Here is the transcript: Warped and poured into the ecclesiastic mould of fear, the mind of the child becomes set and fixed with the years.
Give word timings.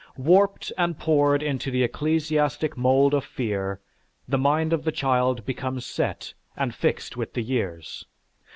Warped 0.17 0.73
and 0.79 0.97
poured 0.97 1.43
into 1.43 1.69
the 1.69 1.83
ecclesiastic 1.83 2.75
mould 2.75 3.13
of 3.13 3.23
fear, 3.23 3.79
the 4.27 4.39
mind 4.39 4.73
of 4.73 4.83
the 4.83 4.91
child 4.91 5.45
becomes 5.45 5.85
set 5.85 6.33
and 6.57 6.73
fixed 6.73 7.17
with 7.17 7.33
the 7.35 7.43
years. 7.43 8.03